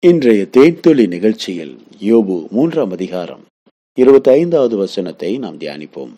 [0.00, 3.40] இன்றைய தேன்துளி நிகழ்ச்சியில் யோபு மூன்றாம் அதிகாரம்
[3.94, 6.12] இருபத்தி ஐந்தாவது வசனத்தை நாம் தியானிப்போம்.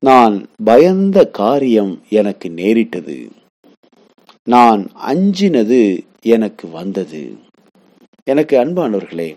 [0.00, 3.30] நான் பயந்த காரியம் எனக்கு நேரிட்டது.
[4.44, 7.34] நான் அஞ்சினது எனக்கு வந்தது.
[8.24, 9.36] எனக்கு அன்பானவர்களே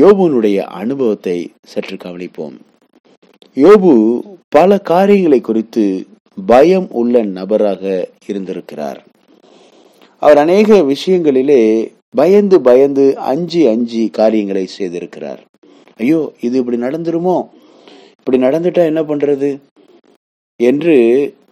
[0.00, 2.54] யோபுனுடைய அனுபவத்தை சற்று கவனிப்போம்.
[3.54, 6.06] யோபு பல காரியங்களை குறித்து
[6.46, 9.04] பயம் உள்ள நபராக இருந்திருக்கிறார்.
[10.18, 15.38] அவர் அநேக விஷயங்களிலே பயந்து பயந்து அஞ்சு அஞ்சு காரியங்களை செய்திருக்கிறார்.
[15.96, 17.48] ஐயோ இது இப்படி நடந்துருமோ?
[18.18, 19.58] இப்படி நடந்துட்டா என்ன பண்றது?
[20.62, 20.96] என்று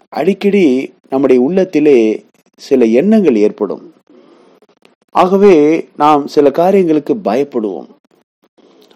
[0.09, 2.25] அடிக்கடி நம்முடைய உள்ளத்திலே
[2.57, 3.93] சில எண்ணங்கள் ஏற்படும்.
[5.11, 7.89] ஆகவே நாம் சில காரியங்களுக்கு பயப்படுவோம்.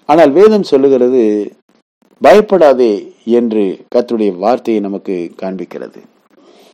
[0.07, 1.53] ஆனால் வேதம் சொல்லுகிறது
[2.21, 6.01] பயப்படாதே என்று கத்துடைய வார்த்தையை நமக்கு காண்பிக்கிறது.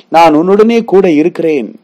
[0.08, 1.80] நான் உன்னுடனே கூட இருக்கிறேன்.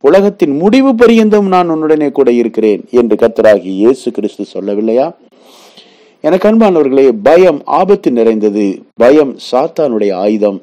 [0.00, 5.14] உலகத்தின் முடிவு பரியந்தம் நான் உன்னுடனே கூட இருக்கிறேன் என்று கர்த்தராகி இயேசு கிறிஸ்து சொல்லவில்லையா?
[6.20, 8.82] எனக்கு அன்பானவர்களே பயம் ஆபத்து நிறைந்தது.
[8.94, 10.62] பயம் சாத்தானுடைய ஆயுதம்.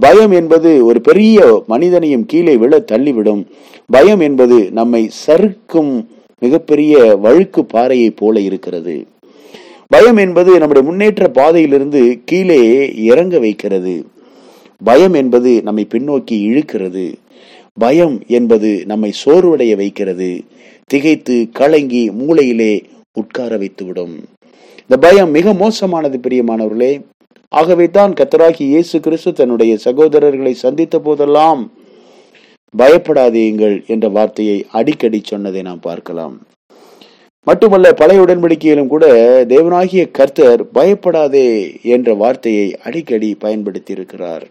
[0.00, 3.46] பயம் என்பது ஒரு பெரிய மனிதனையும் கீழே விழ தள்ளிவிடும்.
[3.86, 9.06] பயம் என்பது நம்மை சறுக்கும் மிகப்பெரிய வழுக்கு பாறையை போல இருக்கிறது.
[9.88, 14.06] பயம் என்பது நம்முடைய முன்னேற்ற பாதையிலிருந்து கீழே இறங்க வைக்கிறது.
[14.84, 17.12] பயம் என்பது நம்மை பின்னோக்கி இழுக்கிறது.
[17.82, 20.30] பயம் என்பது நம்மை சோர்வடைய வைக்கிறது.
[20.90, 22.72] திகைத்து கலங்கி மூளையிலே
[23.20, 24.14] உட்கார வைத்துவிடும்.
[24.82, 26.92] இந்த பயம் மிக மோசமானது பிரியமானவர்களே.
[27.52, 31.62] ஆகவே தான் கத்தராகி இயேசு கிறிஸ்து தன்னுடைய சகோதரர்களை சந்தித்த போதெல்லாம்
[32.74, 36.34] பயப்படாதீங்கள் என்ற வார்த்தையை அடிக்கடி சொன்னதை நாம் பார்க்கலாம்.
[37.46, 39.04] மட்டுமல்ல பழைய உடன்படிக்கையிலும் கூட
[39.52, 41.48] தேவனாகிய கர்த்தர் பயப்படாதே
[41.94, 44.44] என்ற வார்த்தையை அடிக்கடி பயன்படுத்தி இருக்கிறார்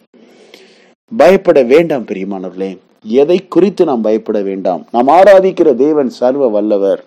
[1.12, 2.72] பயப்பட வேண்டாம் பிரியமானவர்களே.
[3.04, 4.86] எதை குறித்து நாம் பயப்பட வேண்டாம்.
[4.92, 7.04] நாம் ஆராதிக்கிற தேவன் சர்வ வல்லவர்.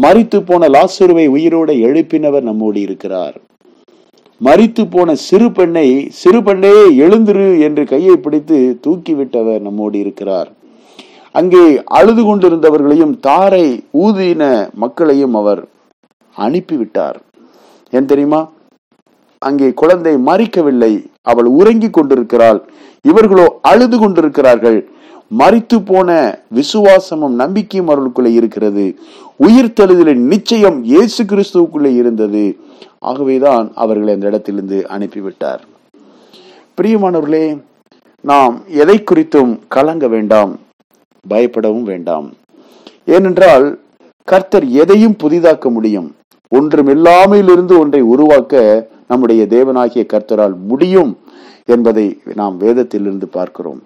[0.00, 3.40] மறித்து போன லாசுருவை உயிரோட எழுப்பினவர் நம்மோடு இருக்கிறார்.
[4.44, 10.52] மறித்து போன சிறு பெண்ணை சிறு பெண்ணே எழுந்துரு என்று கையை பிடித்து தூக்கிவிட்டவர் நம்மோடு இருக்கிறார்.
[11.32, 15.66] அங்கே அழுது கொண்டிருந்தவர்களையும் தாரை ஊதின மக்களையும் அவர்
[16.38, 17.14] அனுப்பிவிட்டார்.
[17.90, 18.50] ஏன் தெரியுமா?
[19.46, 20.92] அங்கே குழந்தை மறிக்கவில்லை
[21.22, 22.58] அவள் உறங்கிக் கொண்டிருக்கிறாள்.
[23.02, 24.78] இவர்களோ அழுது கொண்டிருக்கிறார்கள்.
[25.38, 28.84] மறித்து போன விசுவாசமும் நம்பிக்கையும் அவர்களுக்குள்ளே இருக்கிறது.
[29.36, 32.44] உயிர் தழுதலின் நிச்சயம் இயேசு கிறிஸ்துவுக்குள்ளே இருந்தது.
[32.98, 35.62] ஆகவேதான் அவர்களை அந்த இடத்திலிருந்து அனுப்பிவிட்டார்.
[36.76, 37.46] பிரியமானவர்களே
[38.20, 40.58] நாம் எதை குறித்தும் கலங்க வேண்டாம்.
[41.30, 42.32] பயப்படவும் வேண்டாம்.
[43.04, 43.66] ஏனென்றால்
[44.24, 46.08] கர்த்தர் எதையும் புதிதாக்க முடியும்.
[46.48, 48.62] ஒன்றும் இல்லாமையிலிருந்து ஒன்றை உருவாக்க
[49.10, 51.12] நம்முடைய தேவனாகிய கர்த்தரால் முடியும்
[51.74, 52.06] என்பதை
[52.40, 53.80] நாம் வேதத்திலிருந்து பார்க்கிறோம்.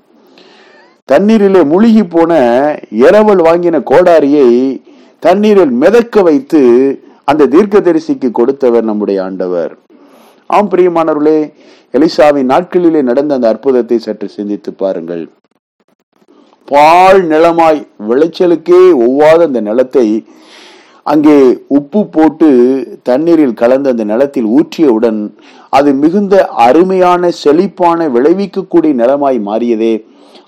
[1.08, 2.32] தண்ணீரிலே முழுகி போன
[3.04, 4.48] இரவல் வாங்கின கோடாரியை
[5.26, 6.62] தண்ணீரில் மிதக்க வைத்து
[7.30, 9.72] அந்த தீர்க்கதரிசிக்கு கொடுத்தவர் நம்முடைய ஆண்டவர்.
[10.56, 11.38] ஆம் பிரியமானவர்களே
[11.96, 15.24] எலிசாவின் நாட்களிலே நடந்த அந்த அற்புதத்தை சற்று சிந்தித்து பாருங்கள்.
[16.68, 20.06] பால் நிலமாய் விளைச்சலுக்கே ஒவ்வாத அந்த நிலத்தை
[21.04, 21.38] அங்கே
[21.78, 22.48] உப்பு போட்டு
[23.02, 25.20] தண்ணீரில் கலந்த அந்த நிலத்தில் ஊற்றியவுடன்
[25.70, 29.94] அது மிகுந்த அருமையான செழிப்பான விளைவிக்கக்கூடிய நிலமாய் மாறியதே.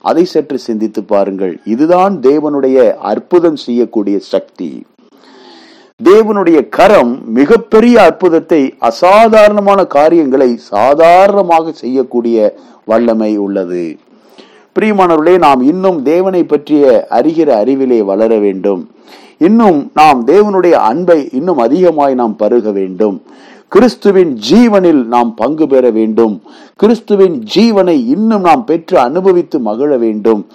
[0.03, 1.55] அதை சற்று சிந்தித்து பாருங்கள்.
[1.65, 2.79] இதுதான் தேவனுடைய
[3.13, 4.71] அற்புதம் செய்யக்கூடிய சக்தி.
[6.05, 13.85] தேவனுடைய கரம் மிகப்பெரிய அற்புதத்தை அசாதாரணமான காரியங்களை சாதாரணமாக செய்யக்கூடிய வல்லமை உள்ளது.
[14.77, 18.91] பிரியமானவர்களே நாம் இன்னும் தேவனை பற்றிய அறிகிற அறிவிலே வளர வேண்டும்.
[19.39, 23.23] இன்னும் நாம் தேவனுடைய அன்பை இன்னும் அதிகமாய் நாம் பருக வேண்டும்.
[23.69, 26.43] கிறிஸ்துவின் ஜீவனில் நாம் பங்கு பெற வேண்டும்.
[26.77, 30.47] கிறிஸ்துவின் ஜீவனை இன்னும் நாம் பெற்று அனுபவித்து மகிழ வேண்டும்.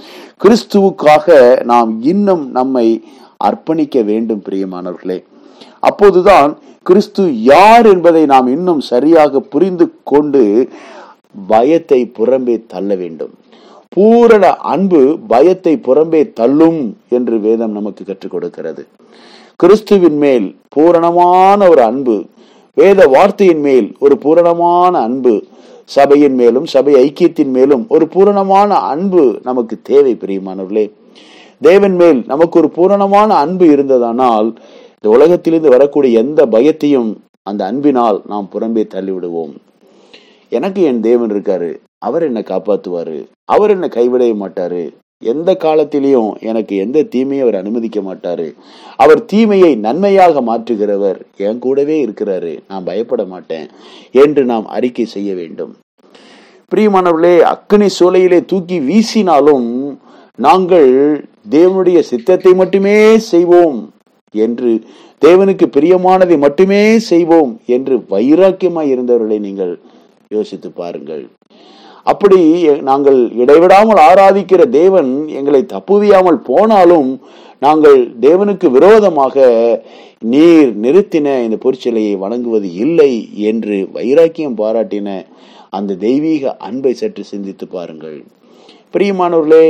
[0.43, 3.03] கிறிஸ்துவுக்காக நாம் இன்னும் நம்மை
[3.43, 5.23] அர்ப்பணிக்க வேண்டும் பிரியமானவர்களே.
[5.79, 10.69] அப்போதுதான் கிறிஸ்து யார் என்பதை நாம் இன்னும் சரியாக புரிந்து கொண்டு
[11.47, 13.33] பயத்தை புறம்பே தள்ள வேண்டும்.
[13.96, 18.88] பூரண அன்பு பயத்தை புறம்பே தள்ளும் என்று வேதம் நமக்கு கற்றுக் கொடுக்கிறது.
[19.56, 22.15] கிறிஸ்துவின் மேல் பூரணமான ஒரு அன்பு
[22.74, 25.44] வேத வார்த்தையின் மேல் ஒரு பூரணமான அன்பு
[25.83, 30.92] சபையின் மேலும் சபை ஐக்கியத்தின் மேலும் ஒரு பூரணமான அன்பு நமக்கு தேவை பிரியமானவர்களே.
[31.62, 34.50] தேவன் மேல் நமக்கு ஒரு பூரணமான அன்பு இருந்ததானால்
[34.95, 39.54] இந்த உலகத்திலிருந்து வரக்கூடிய எந்த பயத்தையும் அந்த அன்பினால் நாம் புறம்பே தள்ளிவிடுவோம்.
[40.50, 41.71] எனக்கு என் தேவன் இருக்காரு.
[42.07, 43.18] அவர் என்னை காப்பாத்துவாரு.
[43.56, 44.83] அவர் என்னை கைவிடைய மாட்டாரு.
[45.31, 48.48] எந்த காலத்திலையும் எனக்கு எந்த தீமையும் அவர் அனுமதிக்க மாட்டாரு.
[49.03, 52.53] அவர் தீமையை நன்மையாக மாற்றுகிறவர் என் கூடவே இருக்கிறாரு.
[52.68, 53.68] நான் பயப்பட மாட்டேன்
[54.24, 55.74] என்று நாம் அறிக்கை செய்ய வேண்டும்.
[56.71, 59.69] பிரியமானவர்களே அக்கினி சூளையிலே தூக்கி வீசினாலும்
[60.45, 60.89] நாங்கள்
[61.56, 62.95] தேவனுடைய சித்தத்தை மட்டுமே
[63.31, 63.80] செய்வோம்
[64.45, 64.71] என்று
[65.25, 66.81] தேவனுக்கு பிரியமானதை மட்டுமே
[67.12, 69.74] செய்வோம் என்று வைராக்கியமாய் இருந்தவர்களை நீங்கள்
[70.36, 71.24] யோசித்து பாருங்கள்.
[72.06, 72.39] அப்படி
[72.89, 77.09] நாங்கள் இடைவிடாமல் ஆராதிக்கிற தேவன் எங்களை தப்புவியாமல் போனாலும்
[77.59, 79.36] நாங்கள் தேவனுக்கு விரோதமாக
[80.31, 83.12] நீர் நிறுத்தின இந்த பொற்சிலையை வணங்குவது இல்லை
[83.51, 85.09] என்று வைராக்கியம் பாராட்டின
[85.77, 88.18] அந்த தெய்வீக அன்பை சற்று சிந்தித்து பாருங்கள்.
[88.94, 89.68] பிரியமானவர்களே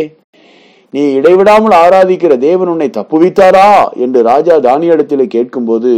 [0.94, 3.68] நீ இடைவிடாமல் ஆராதிக்கிற தேவன் உன்னை தப்புவித்தாரா
[4.06, 5.92] என்று ராஜா தானியிடத்தில் கேட்கும்போது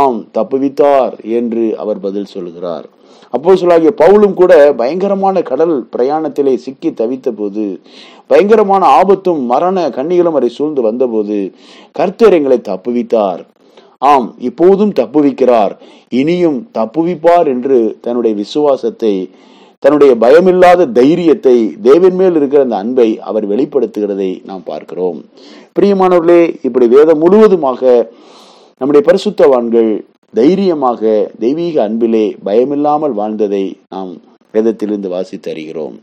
[0.00, 2.86] ஆம் தப்புவித்தார் என்று அவர் பதில் சொல்கிறார்.
[3.32, 7.64] அப்போ சொல்லாகிய பவுலும் கூட பயங்கரமான கடல் பிரயாணத்திலே சிக்கி தவித்த போது
[8.30, 11.38] பயங்கரமான ஆபத்தும் மரண கண்ணிகளும் அதை சூழ்ந்து வந்தபோது
[11.92, 13.40] கர்த்தர் எங்களை தப்புவித்தார்.
[14.02, 15.72] ஆம் இப்போதும் தப்புவிக்கிறார்.
[16.20, 19.14] இனியும் தப்புவிப்பார் என்று தன்னுடைய விசுவாசத்தை
[19.82, 21.56] தன்னுடைய பயமில்லாத தைரியத்தை
[21.88, 25.18] தேவன் மேல் இருக்கிற அந்த அன்பை அவர் வெளிப்படுத்துகிறதை நாம் பார்க்கிறோம்.
[25.76, 27.80] பிரியமானவர்களே இப்படி வேதம் முழுவதுமாக
[28.80, 29.90] நம்முடைய பரிசுத்தவான்கள்
[30.34, 34.12] தைரியமாக தெய்வீக அன்பிலே பயமில்லாமல் வாழ்ந்ததை நாம்
[34.54, 35.96] வேதத்திலிருந்து வாசித்து அறிகிறோம்.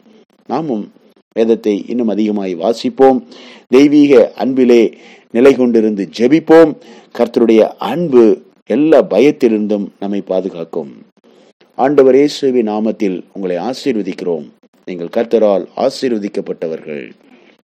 [0.45, 0.91] நாமும்
[1.33, 3.19] வேதத்தை இன்னும் அதிகமாய் வாசிப்போம்.
[3.67, 4.97] தெய்வீக அன்பிலே
[5.31, 6.71] நிலை கொண்டிருந்து ஜெபிப்போம்.
[7.17, 7.61] கர்த்தருடைய
[7.91, 10.91] அன்பு எல்லா பயத்திலிருந்தும் நம்மை பாதுகாக்கும்.
[11.75, 14.45] ஆண்டவர் இயேசுவி நாமத்தில் உங்களை ஆசீர்வதிக்கிறோம்.
[14.85, 17.05] நீங்கள் கர்த்தரால் ஆசீர்வதிக்கப்பட்டவர்கள்.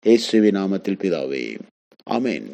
[0.06, 1.46] இயேசுவி நாமத்தில் பிதாவே.
[2.10, 2.48] ஆமேன்.